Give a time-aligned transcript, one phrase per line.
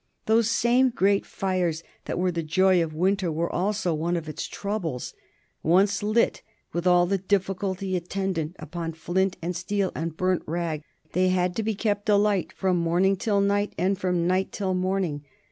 [0.25, 4.47] Those same great fires that were the joy of winter were also one of its
[4.47, 5.13] troubles.
[5.61, 6.41] Once lit,
[6.73, 10.81] with all the difficulty attendant upon flint and steel and burnt rag,
[11.13, 15.23] they had to be kept alight from morning till night and from night till morning.